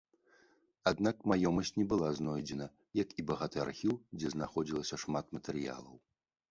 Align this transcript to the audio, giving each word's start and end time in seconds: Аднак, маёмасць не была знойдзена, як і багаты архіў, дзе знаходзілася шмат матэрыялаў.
Аднак, 0.91 1.19
маёмасць 1.31 1.73
не 1.79 1.85
была 1.93 2.09
знойдзена, 2.21 2.67
як 3.03 3.09
і 3.19 3.27
багаты 3.33 3.57
архіў, 3.67 3.95
дзе 4.21 4.27
знаходзілася 4.37 4.95
шмат 5.05 5.25
матэрыялаў. 5.39 5.95